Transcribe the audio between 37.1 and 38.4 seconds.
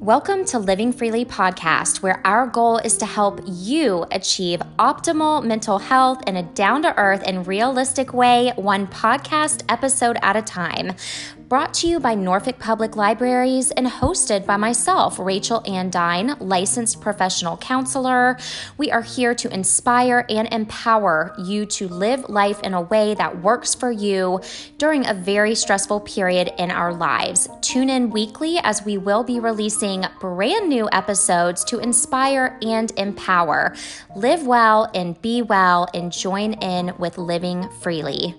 living freely.